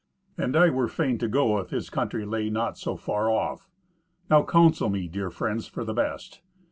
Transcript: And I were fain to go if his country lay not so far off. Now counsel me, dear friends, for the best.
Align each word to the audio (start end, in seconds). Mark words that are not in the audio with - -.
And 0.35 0.55
I 0.57 0.71
were 0.71 0.87
fain 0.87 1.19
to 1.19 1.27
go 1.27 1.59
if 1.59 1.69
his 1.69 1.91
country 1.91 2.25
lay 2.25 2.49
not 2.49 2.75
so 2.75 2.97
far 2.97 3.29
off. 3.29 3.69
Now 4.31 4.43
counsel 4.43 4.89
me, 4.89 5.07
dear 5.07 5.29
friends, 5.29 5.67
for 5.67 5.83
the 5.83 5.93
best. 5.93 6.41